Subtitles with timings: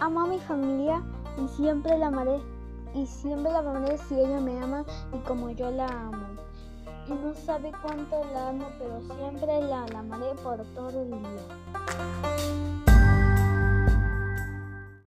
[0.00, 1.02] amo a mi familia
[1.36, 2.40] y siempre la amaré.
[2.94, 6.26] Y siempre la amaré si ella me ama y como yo la amo.
[7.06, 12.37] Y no sabe cuánto la amo, pero siempre la, la amaré por todo el día.